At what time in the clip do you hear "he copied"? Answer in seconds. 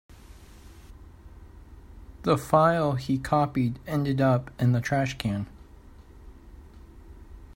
2.93-3.77